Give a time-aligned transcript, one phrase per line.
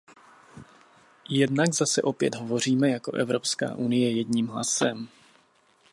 [1.29, 5.09] Jednak zase opět hovoříme jako Evropská unie jedním hlasem.